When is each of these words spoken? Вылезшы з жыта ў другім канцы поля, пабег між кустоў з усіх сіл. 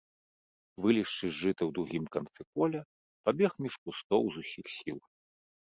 Вылезшы 0.85 1.25
з 1.33 1.37
жыта 1.41 1.63
ў 1.65 1.71
другім 1.77 2.05
канцы 2.15 2.41
поля, 2.57 2.81
пабег 3.29 3.51
між 3.69 3.75
кустоў 3.87 4.23
з 4.33 4.47
усіх 4.47 4.65
сіл. 4.81 4.99